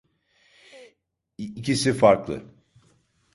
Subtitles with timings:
[1.37, 2.43] İkisi farklı.